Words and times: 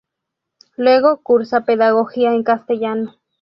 Luego 0.77 1.21
cursa 1.21 1.63
pedagogía 1.63 2.33
en 2.33 2.41
castellano. 2.41 3.19